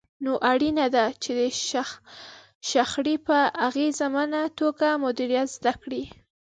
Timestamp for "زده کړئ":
5.57-6.03